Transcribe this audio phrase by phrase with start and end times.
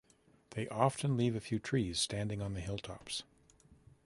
[0.55, 3.21] They often leave a few trees standing on the hilltops.